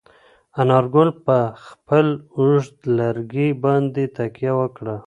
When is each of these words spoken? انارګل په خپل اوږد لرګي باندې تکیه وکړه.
انارګل 0.61 1.09
په 1.25 1.37
خپل 1.65 2.07
اوږد 2.37 2.77
لرګي 2.97 3.49
باندې 3.63 4.03
تکیه 4.15 4.53
وکړه. 4.59 4.95